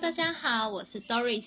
[0.00, 1.42] Hello，大家好，我是 Doris。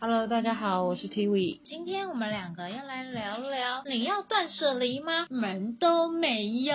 [0.00, 1.58] Hello，大家好，我是 Tiwi。
[1.64, 5.26] 今天我们两个要来聊聊，你要断舍离吗？
[5.28, 6.74] 门都没有。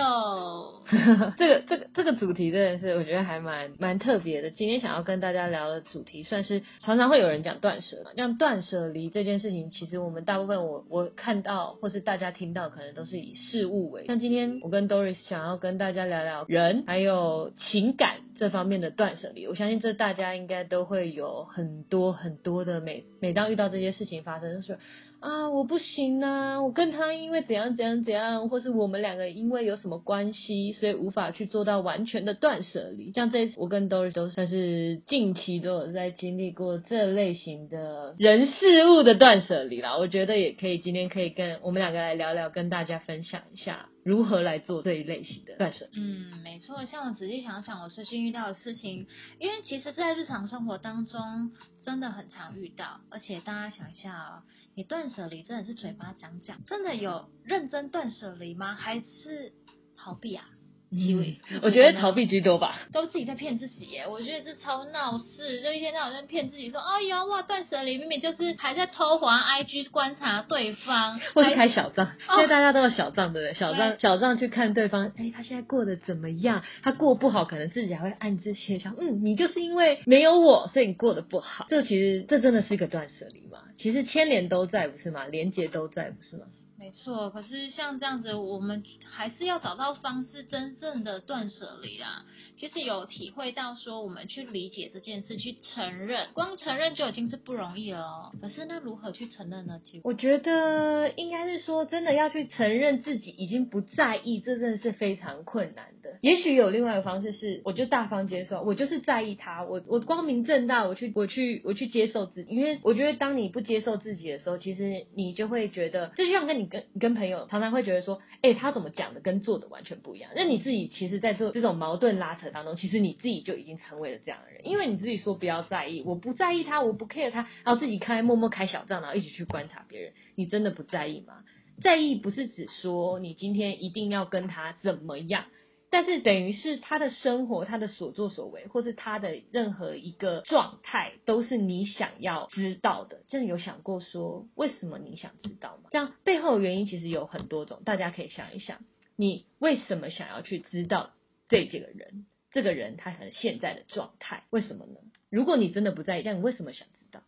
[1.36, 4.52] 这个这个这个主题真的是我觉得还蛮蛮特别的。
[4.52, 14.06] 今天想要跟大家聊的主题，算是常常会有人讲断舍，像断舍离这件事情，其实我们大部分我我看到或是大家听到，可能都是以事物为。
[14.06, 24.80] 像今天我跟 Doris 想要跟大家聊聊人还有情感这方面的断舍离，我相信这大家应该都会有很多很多的每每当遇到这些事情发生的时候。
[25.20, 26.62] 啊，我不行啊！
[26.62, 33.12] 我跟他因为怎样怎样怎样，或是我们两个因为有什么关系，所以无法去做到完全的断舍离。
[33.12, 39.98] 像这一次，我跟 Doris 都算是近期都有在经历过这类型的人事物的断舍离啦。
[39.98, 46.00] 我觉得也可以，今天可以跟我们两个来聊聊，跟大家分享一下如何来做这一类型的断舍离。
[46.00, 46.86] 嗯，没错。
[46.86, 49.06] 像我仔细想想，我最近遇到的事情，
[49.38, 51.50] 因为其实，在日常生活当中
[51.82, 54.42] 真的很常遇到，而且大家想一下哦。
[54.74, 58.74] 你断舍离真的是嘴巴讲讲，真的有认真断舍离吗？
[58.74, 59.52] 还是
[59.96, 60.48] 逃避啊？
[60.90, 64.06] 因为我觉得逃避居多吧，都自己在骗自己耶。
[64.08, 72.10] 我觉得这超闹事，就一天到晚在骗自己说，哎呀哇断舍离，明明就是还在偷滑 IG 观察对方， 或是开小账。
[72.26, 73.54] 现在大家都有小账，对不对？
[73.54, 76.64] 小账小账去看对方，哎，他现在过得怎么样？
[76.82, 81.66] 他过不好，可能自己还会暗自窃笑，嗯，你就是因为没有我，所以你过得不好。
[81.70, 83.58] 这其实这真的是一个断舍离嘛？
[83.78, 85.24] 其实牵连都在，不是吗？
[85.26, 86.46] 连结都在，不是吗？
[86.80, 92.24] 没错，可是像这样子，我们还是要找到方式，真正的断舍离啦。
[92.56, 98.32] 其实有体会到说，我们去理解这件事，去承认，光承认就已经是不容易了。
[98.40, 99.78] 可是那如何去承认呢？
[100.02, 106.18] 我觉得应该是说，真的要去承认自己已经不在意，这真的是非常困难的。
[106.22, 112.54] 也许有另外一个方式是，我就大方接受，我就是在意他，我我光明正大，我去我去我去接受自己。
[112.54, 120.30] 因为我觉得，当你不接受自己的时候，其实你就会觉得，这就像跟你跟跟朋友常常会觉得说，哎、他怎么讲的跟做的完全不一样。
[120.34, 131.44] 那你自己其实，在做这种矛盾拉扯当中，其实你自己就已经成为了这样的人，因为你自己说不要在意，我不在意他，我不 care 他，然后自己开默默开小账，然后一起去观察别人，你真的不在意吗？
[131.82, 135.44] 在意不是指说你今天一定要跟他怎么样。
[135.90, 143.24] 但是等于是他的生活，他的所作所为，或是他的任何一个状态，都是你想要知道的。
[143.28, 145.88] 真的有想过说，为什么你想知道吗？
[145.90, 148.84] 这样背后的原因其实有很多种，大家可以想一想，
[149.16, 151.10] 你为什么想要去知道
[151.48, 155.00] 这这个人，这个人他可能现在的状态，为什么呢？
[155.28, 157.22] 如果你真的不在意，但你为什么想知道？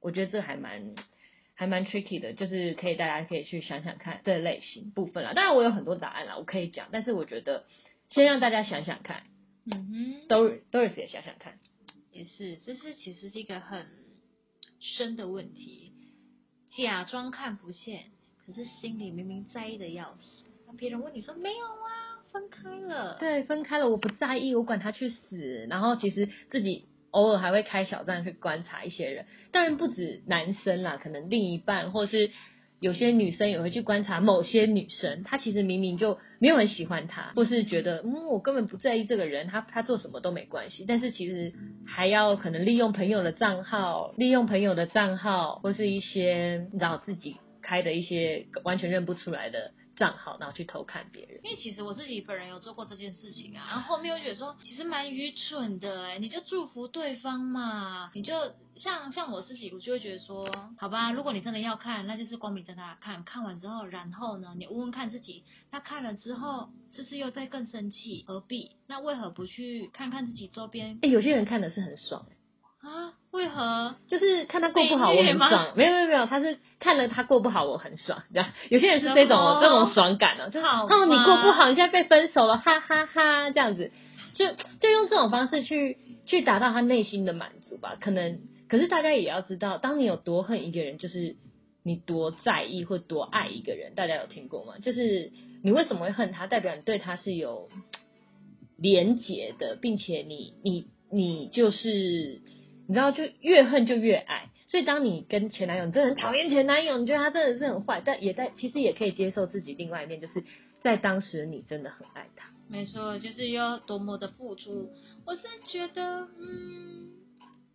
[0.00, 0.94] 我觉得这还蛮。
[1.58, 5.32] 还蛮 tricky 的，就是可以大家可以去想想看这类型部分啦。
[5.32, 7.64] 当然我有很多答案啦，我可以讲，但是我觉得
[8.10, 9.24] 先让大家想想看，
[9.64, 11.58] 嗯哼，都 Doris 也想想看，
[12.12, 13.86] 也是，这是其实是一个很
[14.80, 15.92] 深的问题，
[16.76, 18.04] 假装看不见，
[18.46, 20.50] 可是心里明明在意的要死。
[20.66, 25.66] 那别人问你说没有啊，分开了，对，分开了，我不在意，我管他去死。
[25.68, 26.88] 然后其实自己。
[27.12, 32.30] 偶尔还会开小站去观察一些人，当然不止男生啦，可能另一半或是
[32.80, 41.52] 有些女生也会去观察某些女生，她其实明明就没有很喜欢他，或是觉得嗯我根本不在意这个人，他他做什么都没关系，但是其实
[41.86, 49.72] 还要可能利用朋友的账号，利用朋友的账号，或是一些你知道自己开的一些完全认不出来的。
[49.96, 51.40] 账号，然后去偷看别人。
[51.42, 58.34] 因为其实我自己本人有做过这件事情啊，然后后面我觉得说，其实蛮愚蠢的哎，你就祝福对方嘛，你就
[58.76, 60.48] 像像我自己，我就会觉得说，
[60.78, 68.24] 好吧，如果你真的要看，那就是光明正大看，看完之后，然后呢，你问问看自己，那看了之后，是不是又在更生气？
[68.26, 68.72] 何必？
[68.86, 70.98] 那为何不去看看自己周边？
[71.02, 72.26] 哎，有些人看的是很爽
[72.80, 73.14] 啊。
[73.36, 73.94] 为何？
[74.08, 75.72] 就是看他过不好，我很爽。
[75.76, 78.22] 没有没有没有，他是看了他过不好，我很爽。
[78.34, 83.92] 这样， 有些人是这种哦，这种爽感哦，就是哦你过不好，你现在被分手了，哈哈哈，这样子，
[84.34, 84.46] 就
[84.80, 87.96] 就用这种方式去去达到他内心的满足吧。
[88.00, 91.36] 可能，可是大家也要知道，当你有多恨一个人，就是
[91.84, 93.94] 你多在意或多爱一个人。
[93.94, 94.74] 大家有听过吗？
[94.82, 95.30] 就是
[95.62, 97.68] 你为什么会恨他，代表你对他是有
[98.78, 102.40] 连结的，并且你你你就是。
[102.86, 110.44] 你知道，就越恨就越爱，所以当你跟前男友，你真的很讨厌前男友，你觉得他真的是很坏，但也在其实也可以接受自己另外一面，就是
[110.82, 112.50] 在当时你真的很爱他。
[112.68, 114.90] 没错，就是要多么的付出。
[115.24, 117.10] 我是觉得，嗯，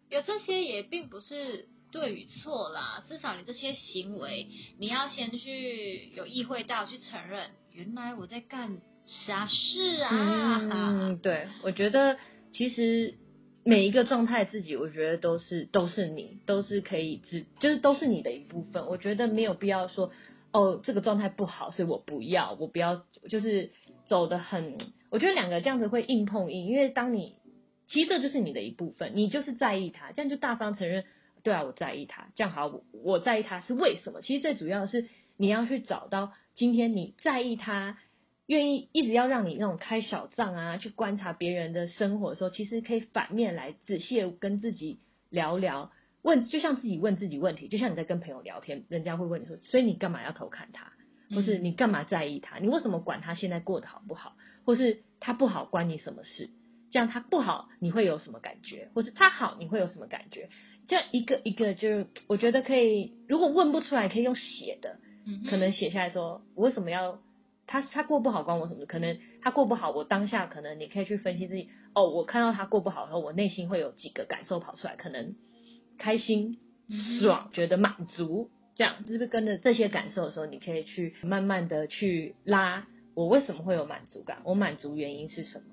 [0.10, 4.48] 有这些也并不是对与错啦，至少你这些行为，
[4.80, 10.60] 你要先去有意会到，去承认，原来我在干啥事啊。
[10.72, 12.18] 嗯，对，我觉得
[12.54, 13.16] 其实
[13.64, 18.88] 每一个状态自己，我觉得都是都是你，都是可以只就是都是你的一部分。
[18.88, 20.12] 我觉得没有必要说
[20.52, 23.72] 哦，这个状态不好，所以我不要，我不要，就是
[24.06, 24.78] 走的很。
[25.10, 27.36] 我觉得两个这样子会硬碰硬，因为当你
[27.88, 31.04] 其实这就是你的一部分，你就是在意他，这样就大方承认，
[31.44, 34.22] 对啊，我在意他，这样好，我我在意他是为什么？
[34.22, 35.08] 其实最主要的是
[35.38, 37.98] 你要去找到今天你在意他。
[38.52, 45.00] 愿意一直要让你那种开小账啊，去观察别人的生活的时候，其实可以反面来仔细的跟自己
[45.30, 50.92] 聊聊，问就像自己问自己问题，就像你在跟朋友聊天，人家会问你说，所以你干嘛要偷看他？
[51.34, 52.58] 或是你干嘛在意他？
[52.60, 54.36] 你为什么管他现在过得好不好？
[54.66, 56.50] 或是他不好关你什么事？
[56.92, 58.90] 这样他不好你会有什么感觉？
[58.94, 60.50] 或是他好你会有什么感觉？
[60.90, 64.98] 这样一个一个就是我觉得可以，如果问不出来，可以用写的，
[65.50, 67.22] 可能写下来说，我为什么要？
[67.72, 68.86] 他他过不好关我什么？
[68.86, 71.70] 可能他过不好，我当下可能你可以去分析自己。
[71.94, 75.36] 哦，我看到他过不好的时候，我内心会有几个感受跑出来，可能
[75.98, 76.58] 开心、
[77.22, 82.88] 爽、觉得满足，这样是不是跟着这些感受的时候，你可以去慢慢的去拉。
[83.14, 84.40] 我为什么会有满足感？
[84.44, 85.64] 我满足原因是什么？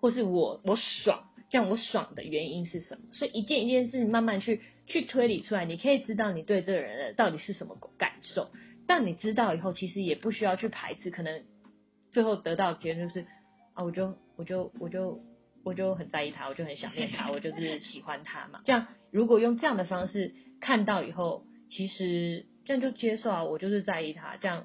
[0.00, 3.00] 或是我我爽，这样我爽的原因是什么？
[3.10, 8.48] 所以一件一件事慢慢去去推理出来，你可以知道你对这个人的到底是什么感受。
[8.88, 11.44] 但你知道以后，其实也不需要去排斥，可能
[12.10, 13.26] 最后得到结论就是
[13.74, 15.20] 啊，我就我就我就
[15.62, 18.62] 我就很在意他，我就很想念他，我就是喜欢他嘛。
[18.66, 24.38] 这样如果用这样的方式看到以后，其实这样就接受啊，我就是在意他。
[24.38, 24.64] 这样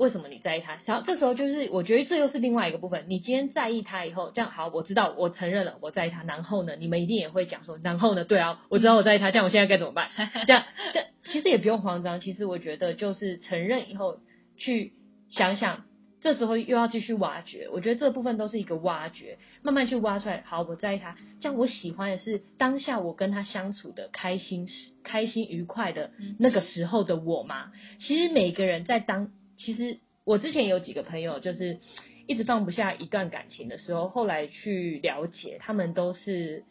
[0.00, 0.78] 为什么你在意他？
[0.86, 3.04] 然后这时候就是我觉得这又是另外一个部分。
[3.08, 6.24] 你今天在意他以后，这样好，我知道我承认了我在意他。
[6.24, 10.08] 然后呢，你们一定也会讲说，然后呢，对啊，我知道我在意他，这样我现在该怎么办？
[10.48, 10.64] 这样
[10.94, 11.04] 这。
[11.30, 14.18] 其实也不用慌张，其实我觉得就是承认以后
[14.56, 14.94] 去
[15.30, 15.84] 想想，
[16.22, 17.68] 这时候又要继续挖掘。
[17.70, 20.42] 我觉得这部分都是一个挖掘，慢慢去挖出来。
[20.46, 24.66] 好，我在意他，这样我喜欢的是当下我跟他相处的开心、
[25.04, 27.70] 开心愉快的那个时候的我吗？
[28.00, 29.30] 其实每个人在当，
[29.60, 31.78] 其实我之前有几个朋友就是
[32.26, 36.64] 一直放不下一段感情的时候，后来去了解，他们都是，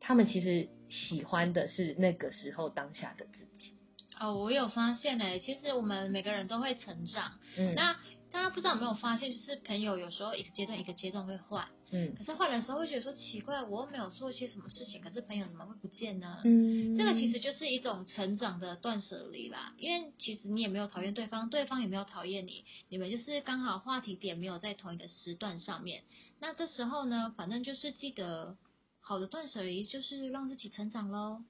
[0.00, 3.74] 他们其实喜欢的是那个时候当下的自己。
[4.18, 7.32] 哦，我有发现嘞，其实我们每个人都会成长。
[7.56, 7.96] 嗯，那
[8.34, 16.40] 大家不知道有没有发现，就是朋友有时候一个阶段一个阶段会换，嗯，可是换的时候会觉得说奇怪，我又没有做些什么事情，可是朋友怎么会不见呢？
[16.44, 26.02] 嗯，这个其实就是一种成长的断舍离啦，因为其实你也没有讨厌对方，对方也没有讨厌你，你们就是刚好话题点没有在同一个时段上面。
[26.40, 28.56] 那这时候呢，反正就是记得
[29.00, 31.44] 好的断舍离就是让自己成长喽。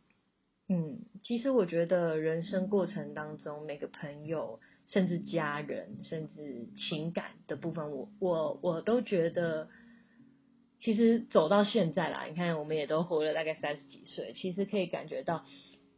[0.67, 9.69] 嗯，其实我觉得人生过程当中，每个朋友，甚至家人，甚至情感的部分，我我我都觉得，
[10.81, 15.45] 其实走到现在啦，你看我们也都活了大概三十几岁，其实可以感觉到，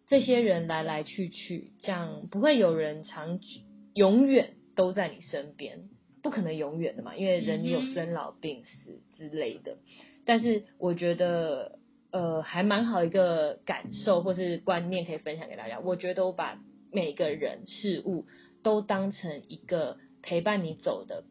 [0.09, 3.47] 这些人来来去去，这样不会有人长久
[3.95, 5.89] 永远都在你身边，
[6.25, 9.79] 不可能永远的嘛，因为人有生老病死之类的。
[10.25, 11.79] 但是我觉得。
[12.11, 15.81] 呃，还蛮好一个感受或是观念可以分享给大家。
[15.81, 16.59] 我觉得我把
[16.93, 18.27] 每个人事物
[18.63, 21.25] 都当成一个陪伴你走的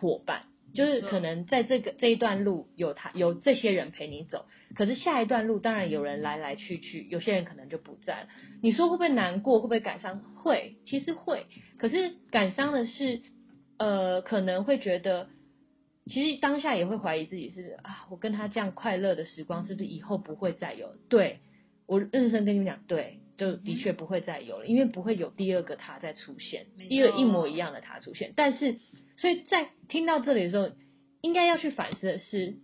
[0.00, 0.42] 伙伴，
[0.74, 4.46] 就是可能在这个这一段路有他有这些人陪你走，
[4.76, 8.28] 可是下一段路当然有人来来去去，有些人可能就不在了。
[8.62, 9.58] 你说会不会难过？
[9.58, 10.20] 会不会感伤？
[10.36, 11.46] 会，其实会。
[11.78, 13.22] 可是感伤的是，
[13.78, 15.28] 呃，可能会觉得。
[16.08, 20.94] 其实当下也会怀疑自己是啊，我跟他这样快乐的时光是不是以后不会再有？
[21.08, 21.40] 对
[21.86, 28.32] 我认真跟你们讲，对，就的确不会再有了，因为不会有第二个他再出现，第二一模一样的他出现。
[28.36, 28.78] 但是，
[29.16, 30.70] 所以在听到这里的时候，
[31.20, 32.56] 应该要去反思的是，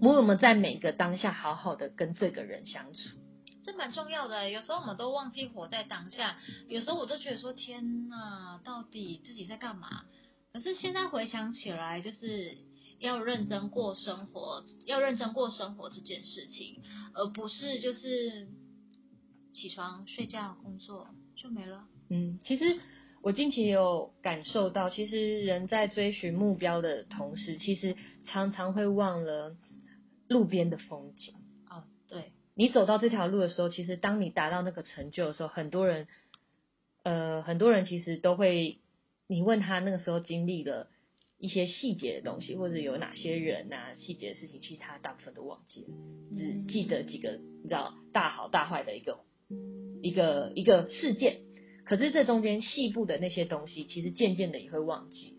[0.00, 2.98] 我有没有在每个当下好好的跟这个人相处？
[3.64, 4.48] 这蛮重要的。
[4.48, 6.38] 有时候我们都忘记活在当下，
[6.68, 10.04] 有时候我都觉得说，天哪，到底自己在干嘛？
[10.52, 12.58] 可是现在回想起来，就是
[12.98, 16.82] 要认真过生活，要认真过生活这件事情，
[17.14, 18.48] 而不是就是
[19.52, 21.86] 起床睡觉工作就没了。
[22.08, 22.80] 嗯，其实
[23.22, 27.94] 我近期有感受到，其实人在追寻目标的同时，其实
[28.26, 29.56] 常常会忘了
[30.26, 31.34] 路边的风景。
[31.68, 36.08] 哦，对，你走到这条路的时候，其实当你达到那个成就的时候，很多人，
[37.04, 38.80] 呃，很多人其实都会。
[39.30, 40.88] 你问他那个时候经历了
[41.38, 45.88] 一些细节的东西，或者有哪些人啊细节的事情，其实他大部分都忘记了，
[46.36, 49.20] 只记得几个你知道大好大坏的一个
[50.02, 51.42] 一个一个事件。
[51.84, 55.36] 可是这中间细部的那些东西，其实渐渐的也会忘记。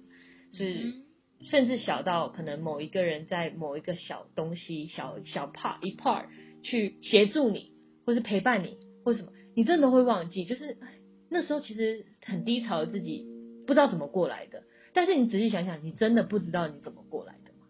[0.53, 0.93] 是
[1.41, 6.27] 甚至小到可能某一个人在某一个小东西、小小 part 一 part
[6.63, 7.74] 去协助你，
[8.05, 10.45] 或是陪伴你，或什么，你真的会忘记。
[10.45, 10.77] 就是
[11.29, 13.25] 那时候其实很低潮的自己，
[13.72, 14.63] 不知道怎么过来的。
[14.92, 17.68] 但是你仔细想想，你真的不知道你怎么过来的吗？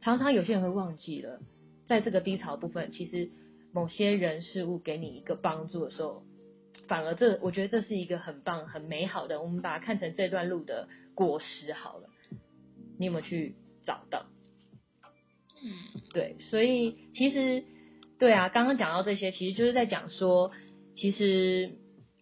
[0.00, 1.38] 常常有些人会忘记了，
[1.86, 3.30] 在这个低潮部分，其实
[3.72, 6.24] 某些人事物给你一个帮助的时候，
[6.88, 9.40] 反而这我觉得这是一个很棒、很美好的。
[9.40, 12.08] 我们把它看成这段路的果实好了。
[12.98, 13.54] 你有没有去
[13.86, 14.26] 找到？
[15.62, 15.70] 嗯，
[16.12, 17.62] 对，所以其实
[18.18, 20.50] 对啊，刚刚讲到这些，其实就是在讲说，
[20.96, 21.70] 其实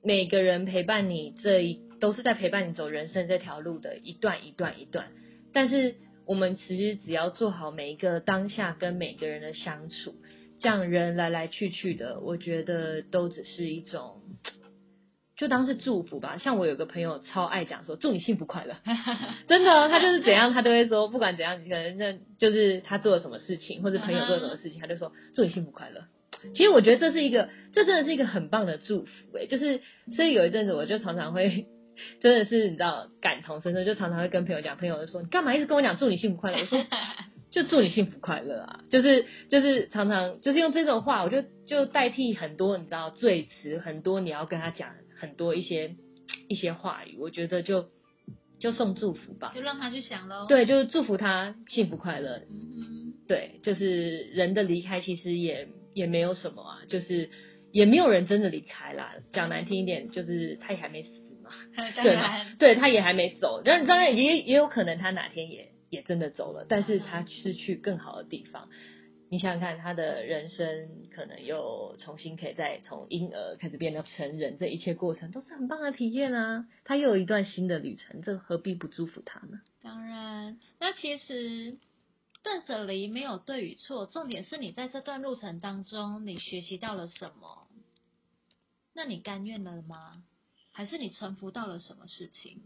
[0.03, 5.07] 每个人陪伴你这一都是在陪伴你走人生这条路的一段一段一段。
[5.53, 5.95] 但是
[6.27, 10.17] 我们其实只要做好每一个当下跟每个人的相处，
[10.61, 14.21] 这样人来来去去的，我觉得都只是一种。
[15.37, 18.75] 就当是祝福吧，像我有个朋友超爱讲说祝你幸福快乐，
[19.49, 26.03] 真的，他就是怎样他都会说，不管怎样，可能那就是他做了什么事情，或者朋友做了什么事情，他就说祝你幸福快乐。
[26.55, 29.81] 其实我觉得这是一个，这真的是一个很棒的祝福哎，就是
[30.17, 31.67] 所以有一阵子我就常常会，
[32.21, 36.59] 真的是你知道感同身受，就常常会跟朋友讲，朋友就说你干嘛一直跟我讲祝你幸福快乐？
[36.61, 36.87] 我说
[37.51, 44.91] 就祝你幸福快乐啊，就是就是常常就是用这种话，我就就代替很多你知道最词，很多你要跟他讲。
[45.23, 45.95] 很多一些
[46.49, 47.91] 一些话语，我觉得就
[48.59, 50.47] 就送祝福吧，就让他去想喽。
[50.49, 52.43] 对，就是祝福他幸福快乐。
[52.51, 57.31] 嗯对，就是人的离开其实也也没有什么啊，就是
[57.71, 59.15] 也没有人真的离开啦。
[59.33, 61.22] 讲难听一点，就是他也还没死嘛，
[62.03, 62.45] 对嘛？
[62.59, 63.63] 对，他也还没走。
[63.65, 68.69] 但当然也也有可能他哪天也也真的走了，但是他是去更好的地方。
[69.29, 76.67] 你想想看，他的人生可能又重新可以再从婴儿开始变得成人，这一切过程都是很棒的体验啊！
[76.85, 79.63] 他又有一段新的旅程，这何必不祝福他呢？
[79.81, 81.79] 当然，那其实
[82.43, 87.69] 断舍离没有对与错，重点是你在这段路程当中，你学习到了什么？
[88.95, 90.23] 那你甘愿了吗？
[90.73, 92.63] 还是你臣服到了什么事情？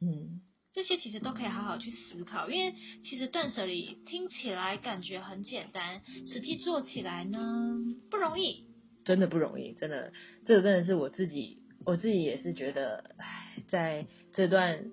[0.00, 0.40] 嗯。
[0.70, 7.74] 这些其实都可以好好去思考，因为其实断舍离听起来感觉很简单，实际做起来呢
[8.10, 8.66] 不容易，
[9.04, 10.12] 真的不容易，真的，
[10.46, 14.92] 这个真的是我自己，我自己也是觉得，唉，在这段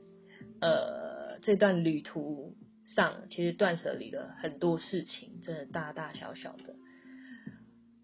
[0.62, 2.56] 呃这段旅途
[2.96, 6.78] 上，其实断舍离的很多事情，真的大大小小的，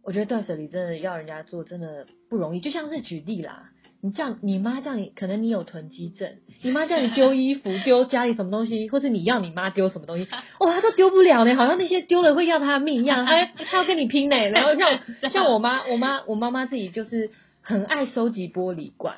[0.04, 3.71] 我觉得断舍离真的要人家做，真的不容易，就像是举例啦。
[4.03, 6.29] 你叫你妈叫你，可能你有囤积症，
[6.63, 10.27] 你妈叫你丢衣服、丢家里什么东西，或是你要你妈丢什么东西，
[10.60, 14.36] 哇，她都丢不了呢，好像那些丢了会要她的命一样，她她要跟你拼呢。
[14.50, 15.00] 然后像
[15.31, 17.29] 像我妈，我妈我妈妈自己就是
[17.62, 19.17] 很爱收集玻璃罐，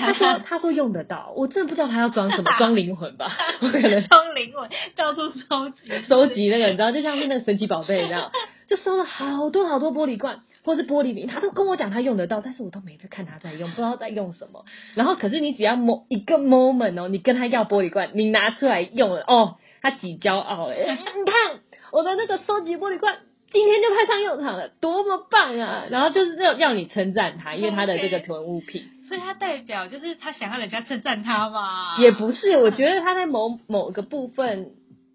[0.00, 3.30] 她说她说用得到，我真的不知道她要装什么，装灵魂吧？
[3.62, 8.32] 我可能装灵魂，到处收集收集那个，你知道，就像是那个神奇宝贝一样，
[8.68, 10.40] 就收了好多好多玻璃罐。
[10.64, 14.64] 或是玻璃瓶，他都跟我讲他用得到，但是我都没去看他在用，不知道在用什么。
[14.94, 20.76] 然后可是你只要某一个 moment 哦，你跟他要玻璃罐，你拿出来用了哦，他几骄傲哎！
[21.14, 21.60] 你看
[21.92, 23.18] 我的那个收集玻璃罐，
[23.52, 25.84] 今天就派上用场了，多么棒啊！
[25.90, 31.98] 然后就是要要你称赞他，因为他的这个囤物品，所以他代表就是他想要人家称赞他嘛？
[32.00, 34.70] 也不是，我觉得他在某某个部分，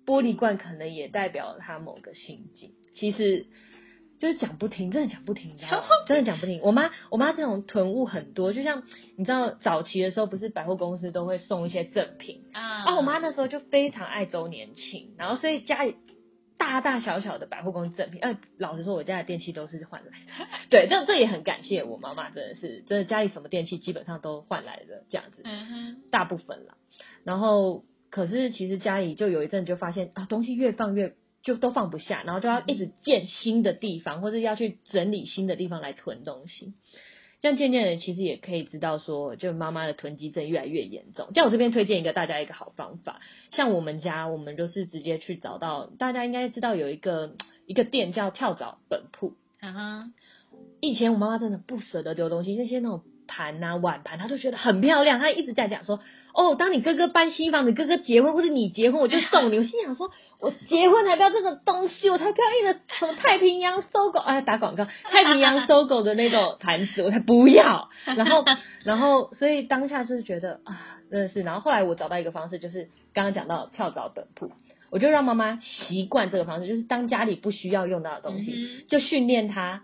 [0.05, 3.47] 玻璃罐可能也代表他某个心境，其实。
[4.19, 5.87] 就是讲不停，真的讲不停，知道吗？
[6.05, 6.59] 真的讲不停。
[6.61, 8.83] 我妈，我妈这种囤物很多，就像
[9.15, 12.83] 你知道，早期的时候不是百货公司都会送一些赠品啊？
[12.83, 15.95] 啊，我妈那时候就非常爱周年庆，然后所以家里
[16.57, 20.47] 大大小小的百货公司赠品，哎，老实说，我家的电器都是换来的。
[20.69, 26.75] 对，这这也很感谢我妈妈，真的是，真的家里什么电器基本上都换来的这样子，嗯哼，大部分了。
[27.23, 31.15] 然后，可是其实家里就有一阵就发现啊，东西越放越。
[31.41, 36.73] 就都放不下，然后就要一直建新的地方，或者要去整理新的地方来囤东西。
[37.41, 41.29] 这样渐渐的，其实也可以知道说，就妈妈的囤积症越来越严重。
[41.33, 49.35] 像我这边推荐一个大家一个好方法，像我们家，我们就是直接去找到，大家应该知道有一个一个店叫跳蚤本铺。
[49.61, 50.13] 嗯哼，
[50.81, 56.01] 以前我妈妈真的不舍得丢东西，那些那种盘啊碗盘，她都觉得很漂亮，她一直在讲说。
[56.33, 59.57] 哦，当你哥哥搬新房子，哥哥结婚或者你结婚，我就送你。
[59.59, 67.89] 我心想说，我结婚才不要这个东西，我才不要一个什么太平洋搜狗，哎，打广告，太平洋搜狗的那种盘子，我才不要。
[68.05, 68.45] 然后，
[68.85, 71.41] 然后，所以当下就是觉得啊，真的是。
[71.41, 74.51] 然后后来我找到一个方式，就是刚刚讲到跳蚤本铺，
[74.91, 79.83] 我就让妈妈习惯这个方式，就是当家里不需要用到的东西，就训练她。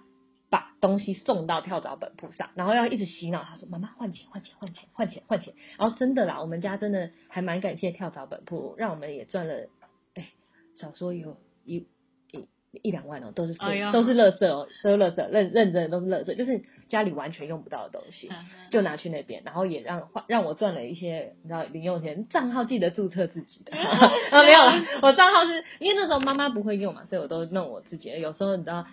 [0.55, 9.67] 把东西送到跳蚤本铺上，然后要一直洗脑他说：“妈妈换钱换钱换钱换钱换钱。”然后真的啦，我们家真的还蛮感谢跳蚤本铺，让我们也赚了
[10.13, 10.29] 哎
[10.79, 11.35] 少说有
[11.65, 11.88] 一
[12.31, 12.47] 一
[12.81, 18.29] 一两万哦，都是哎都是垃圾哦，都是垃圾，认认真的都是垃圾，就是家里完全用不到的东西。
[18.31, 28.19] 嗯就拿去那边，然后也让让我赚了一些，你知道零用钱，账号记得注册自己的，啊没有了，我账号是因为那时候妈妈不会用嘛，所以我都弄我自己的。
[28.19, 28.85] 有时候你知道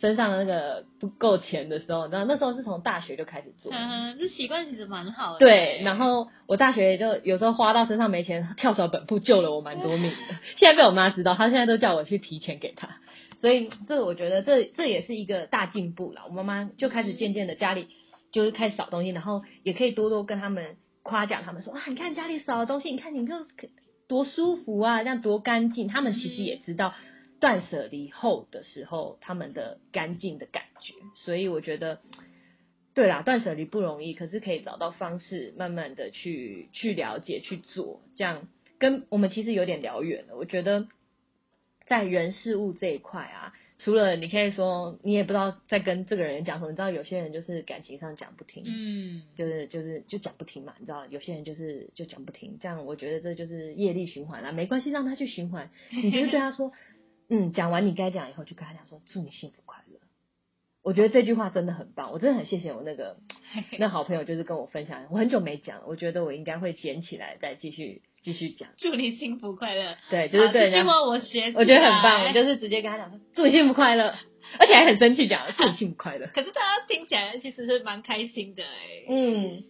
[0.00, 5.38] 身上的那个不够钱的时候，然后那时候是从大学就开始做，嗯，这习惯其实蛮好的。
[5.38, 10.16] 对，然后我大学就有时候花到身上没钱，跳蚤本铺救了我蛮多命的。
[10.58, 12.88] 现在被我妈知道，她现在都叫我去提钱给她，
[13.40, 16.22] 所以这我觉得这这也是一个大进步了。
[16.28, 17.88] 我妈妈就开始渐渐的家里
[18.32, 23.34] 就是开始扫东西，然后也可以多多跟他们夸奖他们说啊，你看家里扫的东西，你看你就
[24.08, 25.88] 多舒服啊，这样多干净。
[25.88, 26.94] 他们其实也知道
[27.46, 32.00] 断舍离后的时候他们的干净的感觉，所以我觉得。
[32.92, 38.48] 对啦，断舍离不容易，可是可以找到方式，慢慢的去去了解、去做，这样
[38.78, 40.36] 跟我们其实有点聊远了。
[40.38, 40.88] 我觉得
[41.86, 56.72] 在人事物这一块啊，除了你可以说你也不知道在跟这个人讲什么，你知道有些人就是感情上讲不听，嗯，就是就是就讲不听嘛，你知道有些人就是就讲不听，这样我觉得这就是业力循环啦，没关系，让他去循环，你就是对他说，
[57.28, 59.98] 嗯，讲完你该讲以后，就跟他讲说祝你幸福快乐。
[60.82, 63.16] 我觉得这句话真的很棒，我真的很谢谢我那个
[63.78, 68.68] 那好朋友，就是跟我分享，我很久没讲了，我觉得我应该会捡起来再继续继续讲。
[68.76, 69.96] 祝你幸福快乐。
[70.10, 72.32] 对，就是对人家，这句话我学，我觉得很棒，我。
[72.32, 74.14] 就是直接跟他讲说祝你幸福快乐，
[74.60, 76.28] 而且还很生气讲祝你幸福快乐。
[76.28, 79.06] 可是大家听起来其实是蛮开心的哎。
[79.08, 79.64] 嗯，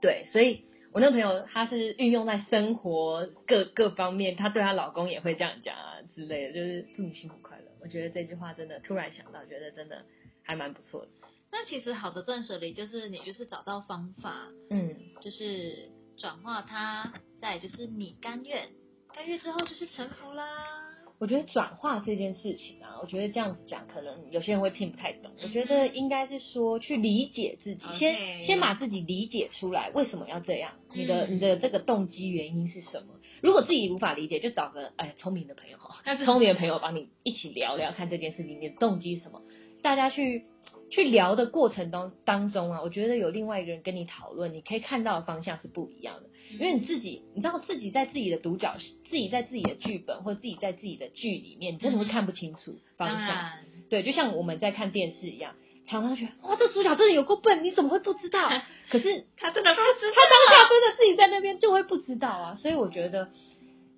[0.00, 0.64] 对，所以
[0.94, 7.64] 我那朋友她是运用在生活各各方面，她对她老公也会这样讲啊之类的，就是祝你幸福快乐。
[7.82, 10.04] 我觉得这句话真的突然想到，觉得真的
[10.44, 11.08] 还蛮不错的。
[11.50, 18.68] 那其实好的断舍离就是你就是找到方法，嗯，就是转化它，再就是你甘愿，
[19.12, 20.93] 甘愿之后就是臣服啦。
[21.24, 25.32] 我觉得转化这件事情啊，我觉得这样子讲，可能有些人会听不太懂。
[25.38, 30.72] 嗯我觉得应该是说去理解自己，先先把自己理解出来，为什么要这样？
[30.94, 33.14] 你的嗯你的这个动机原因是什么？
[33.40, 39.40] 如果自己无法理解，就找个哎聪明的朋友哈那是，聪明的朋友帮你一起聊聊看这件事情，你的动机是什么？
[39.82, 40.44] 大家去
[40.90, 46.28] 去聊的过程当当中啊，我觉得有另外一个人跟你讨论，你可以看到的方向是不一样的。
[46.58, 48.76] 因为你自己，你知道自己在自己的独角，
[49.08, 53.52] 自己在自己的剧本或者自己在自己的剧里面，你真的会看不清楚方向。
[53.90, 55.54] 对，就像我们在看电视一样，
[55.86, 58.48] 常常觉得哇，这主角真的有够笨，你怎么会不知道？
[58.90, 62.56] 可是他真的不知他当下真的自己在那边就会不知道啊。
[62.56, 63.30] 所以我觉得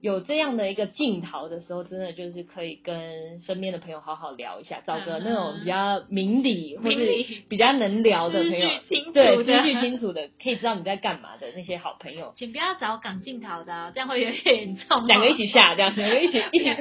[0.02, 8.94] 有这样的一个镜头的时候，真的就是可以跟身边的朋友好好聊一下，找个那种比较明理或明理是比较能聊的思朋友 绪。
[8.94, 15.04] 清楚对，的思绪清楚的，可以知道你在干嘛的那些好朋友，请不要找港镜头的哦，这样会有点严重哦。
[15.06, 16.76] 两个一起下，这样， 两个一起一起，啊，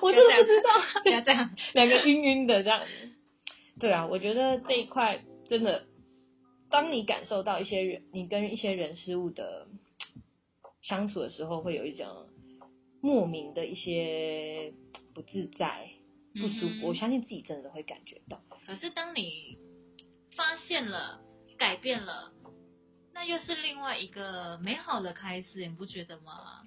[0.00, 0.70] 我真的不知道，
[1.02, 1.50] 不要这样。
[1.74, 2.82] 两个晕晕的这样。
[3.80, 5.84] 对啊，我觉得这一块真的，
[6.70, 9.66] 当你感受到一些人，你跟一些人事物的
[10.82, 12.06] 相处的时候，会有一种
[13.00, 14.72] 莫名的一些
[15.14, 15.88] 不自在、
[16.34, 16.74] 不舒服。
[16.74, 18.40] 嗯我相信自己真的都会感觉到。
[18.66, 19.58] 可是当你
[20.36, 21.20] 发现了、
[21.58, 22.32] 改变了，
[23.12, 26.66] 那又是另外一个美好的开始，你不觉得吗？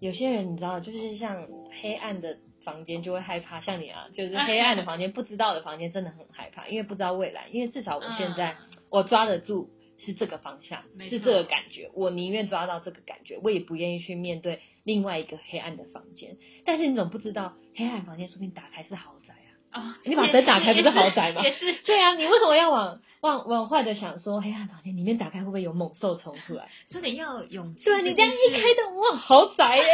[0.00, 1.48] 有些人你知道，就是像
[1.82, 7.48] 黑暗的房间就会害怕，像你啊， 就是黑暗的房间、不知道的房间真的很害怕，因为不知道未来。
[7.48, 8.56] 因为至少我现在、嗯
[8.90, 9.70] 我抓得住
[10.04, 16.36] 是这个方向，是这个感觉，我宁愿抓到这个感觉，我也不愿意去面对另外一个黑暗的房间。
[16.64, 19.50] 但是你总不知道黑暗房间说不定打开是豪宅啊。
[19.74, 26.68] 哦，你把灯打开不是豪宅吗也是， 对啊，你为什么要往往往坏的想说黑暗房间里面打开会不会有猛兽冲出来？
[26.90, 27.84] 就你要勇气。
[27.84, 29.84] 对啊，你这样一开灯，哇，豪宅耶！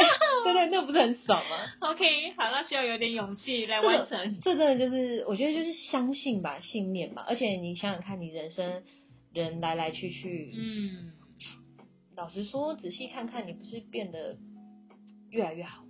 [0.45, 4.41] 对对，那不是很爽吗？，OK，好，那需要有点勇气来完成。
[4.43, 7.25] 这真的就是，我觉得就是相信吧，信念吧。
[7.27, 8.83] 而且你想想看，你人生
[9.33, 11.13] 人来来去去，嗯，
[12.17, 14.37] 老实说，仔细看看，你不是变得
[15.31, 15.89] 越来越好吗？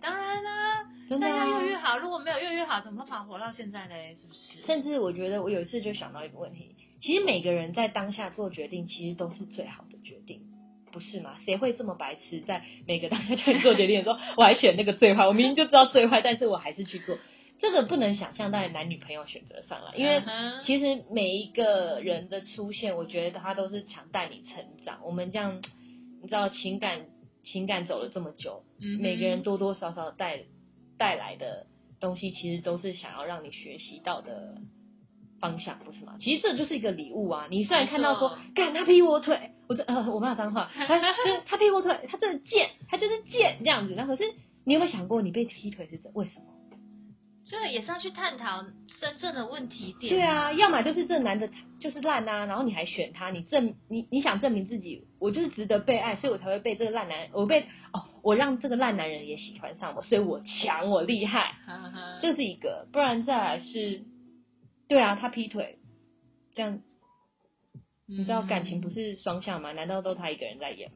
[0.00, 1.46] 当然啦，真的、那啊。
[1.50, 3.94] 要越越好，如果没有越来越好，怎么办法活到现在呢？
[4.18, 4.66] 是不是？
[4.66, 10.42] 甚至我觉得，我有一次就想到一个问题，其实每个人在当下做决定，其实都是最好的决定。
[10.92, 11.36] 不是吗？
[11.44, 15.24] 谁会这么白痴，在每个当下在做决定的时候，我还选那个最坏？
[15.26, 17.16] 我明明就知道最坏，但是我还是去做。
[17.60, 20.22] 这个不能想象在男女朋友选择上了，因为
[20.64, 25.00] 其实每一个人的出现，我觉得他都是想带你成长。
[25.04, 25.62] 我们这样，
[26.22, 27.06] 你知道情感
[27.44, 30.44] 情感走了这么久，嗯每个人多多少少带
[30.98, 31.66] 带来的
[32.00, 34.58] 东西，其实都是想要让你学习到的
[35.40, 36.16] 方向，不是吗？
[36.20, 37.46] 其实这就是一个礼物啊！
[37.50, 43.94] 你虽然看到说干他劈我腿，我这呃我骂脏话，他就是他劈我腿，他真的贱，他就是贱这样子。
[43.96, 44.24] 那可是
[44.64, 46.46] 你有没有想过，你被劈腿是怎为什么？
[47.50, 48.64] 所以也是要去探讨
[49.00, 50.14] 真正的问题点。
[50.14, 61.56] 对啊，要么就是这男的就是烂啊，然后你还选他，你证你你想证明自己，我就是值得被爱，所以我才会被这个烂男，我被哦，我让这个烂男人也喜欢上我，所以我强，我厉害，
[62.22, 64.04] 这是一个，不然再来是，
[64.88, 65.78] 对啊，他劈腿，
[66.54, 66.80] 这样。
[68.10, 69.72] 你知道感情不是双向吗？
[69.72, 70.90] 难道都他一个人在演？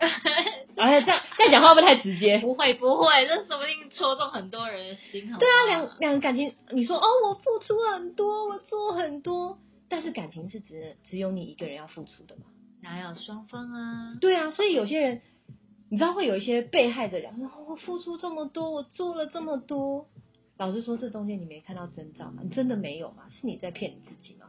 [0.76, 2.38] 而 且这样这样讲话会不会太直接？
[2.40, 5.26] 不会不会，这说不定戳中很多人的心。
[5.38, 12.42] 对啊，两两个感情，你说哦，我付出很多，我做很多，但是感情是只只有你一个人要付出的吗？
[12.82, 14.16] 哪有双方啊？
[14.20, 15.22] 对啊，所以有些人，
[15.88, 20.08] 你知道会有一些被害的人，我付出这么多，我做了这么多，
[20.58, 22.42] 老实说，这中间你没看到征兆吗？
[22.42, 23.24] 你真的没有吗？
[23.40, 24.48] 是你在骗你自己吗？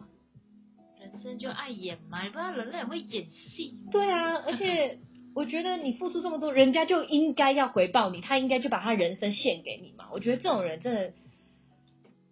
[1.12, 3.76] 人生就爱演嘛，你不知道人类很会演戏。
[3.92, 4.98] 对啊，而且
[5.36, 10.06] 我觉得你付出这么多，人家就应该要回报你，他应该就把他人生献给你嘛。
[10.12, 11.14] 我觉得这种人真的，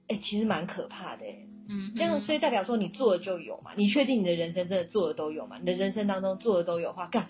[0.07, 1.23] 哎，其实蛮可怕的。
[1.69, 3.71] 嗯，这样所以代表说你做的就有嘛？
[3.75, 5.57] 你确定你的人生真的做的都有嘛？
[5.59, 7.27] 你的人生当中做的都有话，干，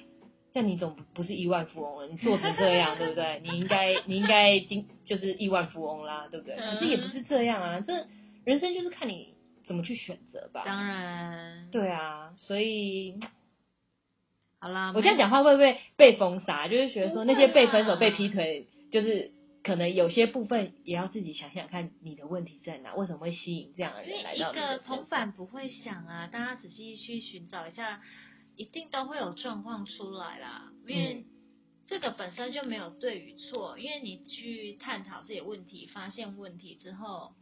[0.54, 2.08] 这样你总不是亿万富翁了？
[2.08, 3.42] 你做成这样， 对不对？
[3.44, 6.56] 你应该你应该今就是亿万富翁啦，对不对？
[6.56, 7.94] 可是也不是这样啊，这
[8.44, 9.33] 人生就是看你。
[9.66, 10.64] 怎么去选择吧？
[10.66, 13.20] 当然，对啊，所以
[14.60, 16.68] 好啦，我这样讲话会不会被封杀？
[16.68, 19.32] 就是觉得说那些被分手、被劈腿，就是
[19.64, 22.94] 可能有些部分也要自己想想看，你的问题在哪？
[22.96, 24.52] 为什么会吸引这样的人来到？
[24.52, 28.02] 一个同反不会想啊，大家仔细去寻找一下，
[28.56, 30.72] 一定都会有状况出来啦。
[30.88, 31.26] 因为
[31.86, 37.34] 这个本身就没有对与错，因为你去探讨这些问题，发现问题之后，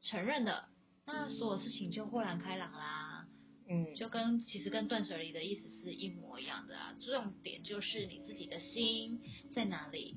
[0.00, 0.68] 承认了。
[1.06, 3.26] 那所有事情就豁然开朗啦，
[3.68, 6.96] 嗯，就跟其实跟断舍离的意思是一模一样的啊。
[7.00, 9.20] 重点就是你自己的心
[9.54, 10.16] 在哪里，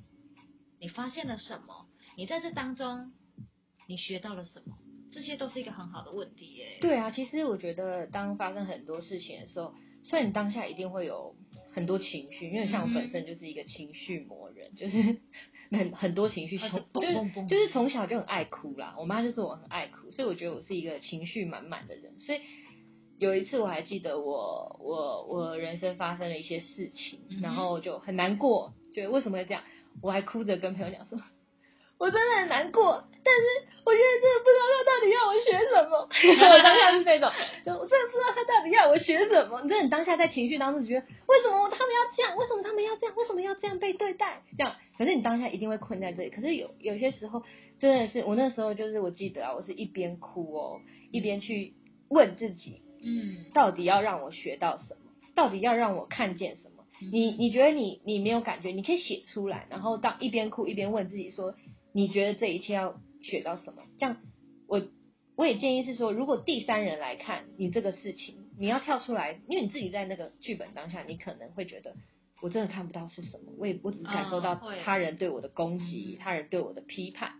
[0.80, 1.88] 你发现了什么？
[2.18, 3.14] 你在这当中
[3.88, 4.78] 你学到了什么？
[5.12, 6.78] 这些都是一个很好的问题耶。
[6.82, 11.36] 对啊，其实我觉得当发生很多事情的时候，虽然你当下一定会有
[11.72, 15.22] 很多情绪，因为像我本身就是一个情绪魔人，就是。
[15.72, 18.96] 很很多情绪，从就是就是从小就很爱哭啦。
[18.98, 22.20] 我妈就说我很爱哭，所以我觉得我是一个情绪满满的人。
[22.20, 22.42] 所以
[23.18, 29.64] 有一次我还记得，我我我人生发生了一些事情，然后就很难过，觉得为什么会这样？
[30.02, 31.20] 我还哭着跟朋友讲说，
[32.00, 36.06] 我真的很难过，但是我现在真的不知道他到底要我学什么。
[36.54, 37.26] 我当下是这种，
[37.80, 39.62] 我真的不知道他到底要我学什么。
[39.64, 42.38] 你真的当下在情绪当中觉得，为什么他们要这样？
[42.38, 43.16] 为什么他们要这样？
[43.16, 44.44] 为什么要这样被对待？
[44.56, 44.76] 这样。
[44.98, 46.30] 反正你当下一定会困在这里。
[46.30, 47.42] 可是有有些时候，
[47.80, 51.74] 真的是我那时候就是我记得啊，我是一边哭哦，一边去
[52.10, 54.98] 问自己，嗯，到底要让我学到什么？
[55.36, 56.86] 到底要让我看见什么？
[57.12, 61.56] 你你觉得你你没有感觉，你可以写出来，然后当一边哭一边问自己说，
[61.94, 63.84] 你觉得这一切要学到什么？
[63.98, 64.18] 这样
[64.68, 64.88] 我
[65.36, 71.96] 我也建议是说，如果第三人来看你这个事情，你要跳出来，因为你自己在那个剧本当下，你可能会觉得。
[72.42, 74.56] 我真的看不到是什么，我也我只感受到
[74.86, 77.34] 他人对我的攻击，他人对我的批判。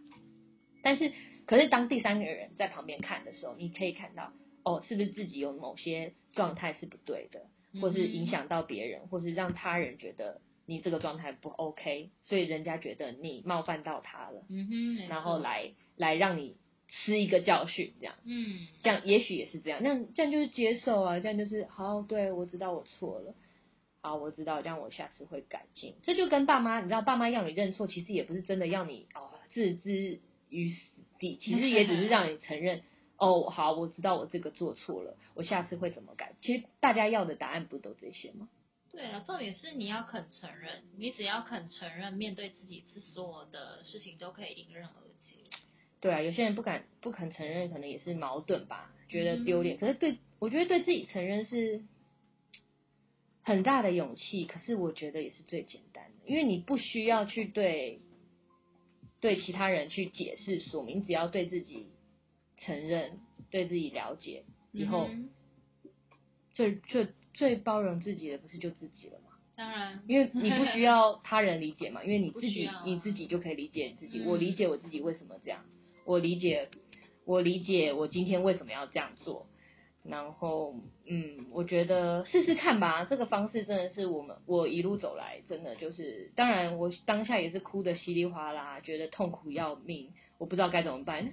[0.84, 1.14] 但是，
[1.46, 4.34] 可是当第三个人在旁边看的时候，你可以看到，
[4.66, 7.46] 哦，是不是自己有某些状态是不对的，
[7.80, 23.34] 或是影响到别人，或是让他人觉得你这个状态不 OK，所以人家觉得你冒犯到他了，嗯哼，然后来来让你吃一个教训，这样，嗯，这样也许也是这样，那这样就是接受啊，这样就是好，对我知道我错了。
[24.02, 25.96] 好，我知道，这样我下次会改进。
[26.04, 30.78] 这就跟爸妈，你知道，爸妈要你认错，其实也不是真的要你哦置之于死
[31.20, 32.82] 地，其实也只是让你承认
[33.18, 36.32] 哦，好，我知道我这个做错了，我下次会怎么改。
[36.42, 38.48] 其实大家要的答案不都这些吗？
[39.00, 45.38] 对了，重点是你要肯承认，你只要肯承认，面对自己，是所有的事情都可以迎刃而解。
[46.02, 49.78] 对啊，有些人不敢不肯承认，可能也是矛盾吧，觉得丢脸。
[49.78, 51.84] 可是对我觉得对自己承认是。
[53.42, 58.00] 很大的勇气，可是我觉得也是最简单的，因为你不需要去对
[59.22, 61.88] 对其他人去解释说明，只要对自己
[62.60, 65.10] 承认、对自己了解以后，
[66.52, 67.08] 最最
[67.40, 69.32] 最包容自己的不是就自己了吗？
[69.56, 74.22] 当然，因为你不需要他人理解嘛，因为你自己你自己就可以理解自己。
[74.26, 75.64] 我理解我自己为什么这样，
[76.04, 76.68] 我理解
[77.24, 79.46] 我理解我今天为什么要这样做。
[80.04, 80.76] 然后，
[81.08, 83.06] 嗯，我觉得试试看吧。
[83.10, 91.32] 这个方式真的是我们我一路走来，真的就是，当然我当下也是哭的稀里哗啦，觉得痛苦要命，我不知道该怎么办，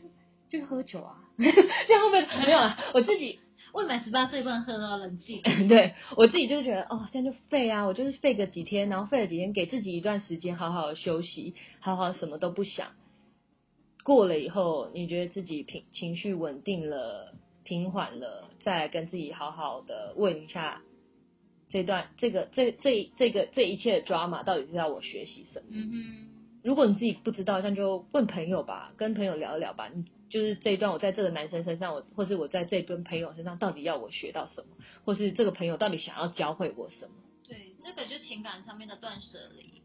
[0.50, 2.76] 就喝酒啊， 这样会不会没有了？
[2.94, 3.38] 我自己
[3.76, 5.42] 未满十八岁不能喝哦，冷静。
[5.68, 12.92] 对我自己就觉得哦，现在就废啊，我就是废个几天，然后废了几天，给自己一段时间好好休息，好好什么都不想。
[14.02, 17.34] 过了以后，你觉得自己平情绪稳定了、
[17.64, 20.80] 平缓了，再跟自己好好的问一下，
[21.68, 25.66] 这段这个这这这个这一切的 drama 到底是要我学习什么？
[25.72, 26.28] 嗯哼，
[26.62, 29.90] 如果你自己不知道，那就问朋友吧，跟朋友聊一聊吧。
[29.94, 37.14] 你就是这一段，我在这个男生身上，我或是我在这堆朋友身上，到底要我学到什么，或是这个朋友到底想要教会我什么？
[37.44, 39.82] 对，这个就情感上面的断舍离。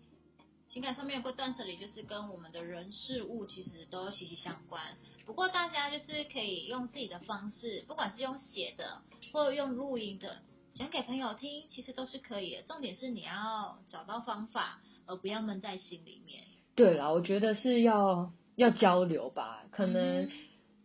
[0.68, 4.82] 情感上面有断舍离，就是跟我们的人事物其实都息息相关。
[5.26, 9.02] 不过大家就是可以用自己的方式，不管是用写的
[9.34, 10.38] 或者用录音的，
[10.74, 12.62] 讲给朋友听，其实都是可以的。
[12.62, 16.44] 重点是你要找到方法，而不要闷在心里面。
[16.74, 20.30] 对啦，我觉得是要要交流吧，可能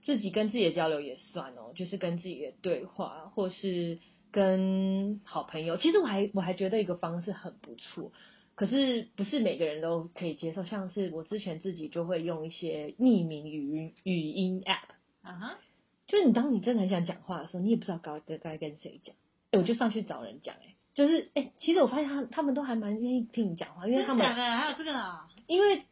[0.04, 3.98] 自己跟自己的交流也算哦，就是跟自己的对话，或是
[4.30, 5.76] 跟好朋友。
[5.76, 8.12] 其实我还我还觉得一个方式很不错。
[8.54, 15.58] 可是不是每个人都可以接受，像是我之前自己就会用一些匿名语音语音 app，啊哈，
[16.06, 19.14] 就是你当你真的很想讲话的时候，你也不知道该该该跟谁讲，
[19.50, 25.82] 哎，我就上去找人讲，哎，就是哎，其实我发现他他们都还蛮愿意听你讲话，因为他们还有这个啊，因为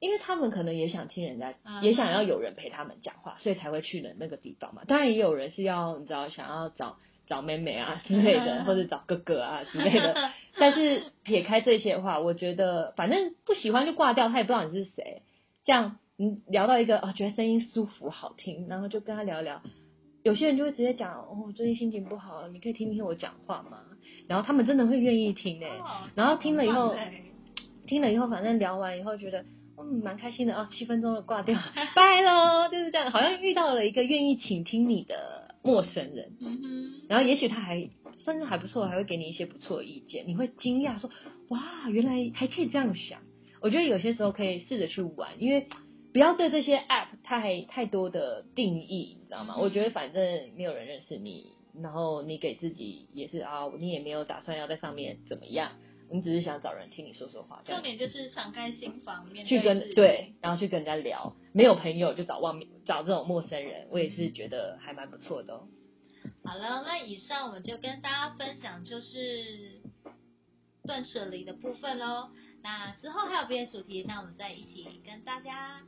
[0.00, 4.82] 因为他们可能也想听人家，也想要有人陪他们讲话，所以才会去的那个地方嘛。
[4.88, 6.96] 当然也有人是要你知道想要找。
[7.26, 10.32] 找妹妹啊之类的，或者找哥哥啊之类的。
[10.58, 15.22] 但是撇开这些的话，我觉得反正不喜欢就挂掉，他也不知道你是谁。
[15.64, 19.62] 这样你聊到一个哦，觉得声音舒服好听，然后就跟他聊聊。
[20.24, 23.78] 有些人就会直接讲哦，最近心情不好，你可以听听我讲话吗？
[24.26, 25.70] 然后他们真的会愿意听诶。
[26.16, 26.96] 然后听了以后，
[27.86, 29.44] 听了以后，反正聊完以后觉得
[29.82, 31.58] 嗯蛮开心的哦，七分钟了挂掉，
[31.94, 35.48] 拜喽，就是这样，好像遇到了一个愿意倾听你的。
[35.62, 37.90] 陌生人，嗯然后也许他还
[38.24, 41.10] 甚至还不错，还会给你一些不错的意见，你会惊讶说
[41.50, 43.20] ：“哇，原来还可以这样想。”
[43.60, 45.66] 我觉得有些时候可以试着去玩，因为
[46.14, 49.54] 不要对这些 app 太太多的定义，你知道吗？
[49.58, 50.22] 我觉得反正
[50.56, 51.48] 没有人认识你，
[51.82, 55.72] 然后你给自己也是啊，你也没有打算要在上面怎么样。
[56.10, 61.34] 你只是想找人听你说说话，重点就是敞开心房，面去跟对，然后去跟人家聊。
[61.52, 65.62] 没有朋友就找外面找这种陌生人，我也是觉得还蛮不错的。
[66.44, 69.80] 好了，那以上我们就跟大家分享就是
[70.84, 72.30] 断舍离的部分喽。
[72.62, 75.82] 那之后还有别的主题，那我们再一起跟大家。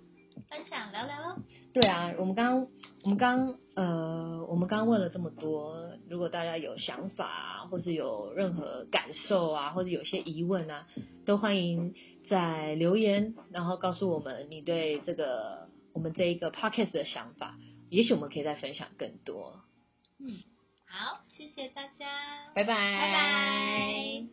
[0.48, 1.36] 分享聊聊喽。
[1.72, 2.68] 对啊，我们刚
[3.02, 10.86] 我们刚呃，我们刚问了这么多，如果大家有想法，或是有任何感受啊，或者有些疑问啊，
[11.24, 11.94] 都欢迎
[12.28, 17.56] 在留言，然后告诉我们你对这个我们这一个 podcast 的想法，
[17.88, 19.60] 也许我们可以再分享更多。
[20.18, 20.42] 嗯，
[20.86, 24.32] 好，谢谢大家，拜拜，拜拜。